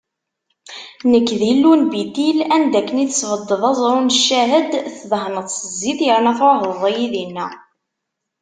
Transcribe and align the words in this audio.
Nekk, 1.11 1.29
d 1.39 1.41
Illu 1.51 1.73
n 1.81 1.83
Bitil, 1.91 2.39
anda 2.55 2.75
akken 2.79 3.01
i 3.03 3.05
tesbeddeḍ 3.11 3.61
aẓru 3.71 4.01
d 4.09 4.13
ccahed, 4.23 4.71
tdehneḍ-t 5.01 5.49
s 5.53 5.59
zzit, 5.73 5.99
yerna 6.07 6.33
tɛuhdeḍ-iyi 6.39 7.07
dinna. 7.13 7.47